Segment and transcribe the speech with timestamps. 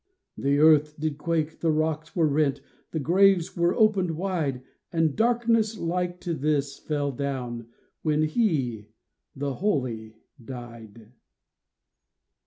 [0.45, 2.59] ''The earth did quake, the rocks were rent,
[2.89, 7.67] The graves were opened wide, And darkness like to this fell down
[8.01, 8.87] When He—
[9.35, 11.11] the Holy— died.